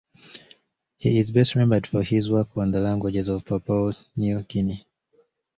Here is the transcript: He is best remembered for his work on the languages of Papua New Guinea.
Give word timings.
He 0.97 1.19
is 1.19 1.29
best 1.29 1.53
remembered 1.53 1.85
for 1.85 2.01
his 2.01 2.31
work 2.31 2.57
on 2.57 2.71
the 2.71 2.79
languages 2.79 3.27
of 3.27 3.45
Papua 3.45 3.93
New 4.15 4.41
Guinea. 4.41 4.87